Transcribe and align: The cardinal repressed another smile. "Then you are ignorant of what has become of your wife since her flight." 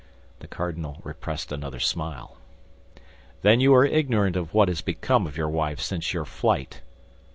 The 0.39 0.47
cardinal 0.47 0.97
repressed 1.03 1.51
another 1.51 1.79
smile. 1.79 2.35
"Then 3.43 3.59
you 3.59 3.75
are 3.75 3.85
ignorant 3.85 4.35
of 4.35 4.51
what 4.51 4.67
has 4.67 4.81
become 4.81 5.27
of 5.27 5.37
your 5.37 5.49
wife 5.49 5.79
since 5.79 6.09
her 6.09 6.25
flight." 6.25 6.81